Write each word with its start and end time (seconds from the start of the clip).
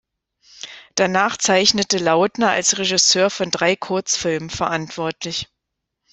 Danach 0.95 1.37
zeichnete 1.37 1.99
Lautner 1.99 2.49
als 2.49 2.79
Regisseur 2.79 3.29
von 3.29 3.51
drei 3.51 3.75
Kurzfilmen 3.75 4.49
verantwortlich. 4.49 5.47